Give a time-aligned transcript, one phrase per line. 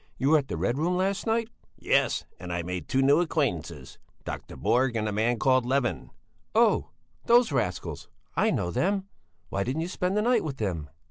[0.17, 1.47] "You were at the Red Room last night?"
[1.77, 4.55] "Yes; and I made two new acquaintances: Dr.
[4.55, 6.09] Borg and a man called Levin."
[6.55, 6.89] "Oh!
[7.27, 8.07] Those rascals!
[8.35, 9.07] I know them!
[9.49, 10.89] Why didn't you spend the night with them?"